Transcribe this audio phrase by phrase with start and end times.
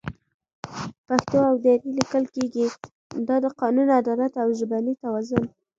[1.07, 2.65] پښتو او دري لیکل کېږي،
[3.27, 5.43] دا د قانون، عدالت او ژبني توازن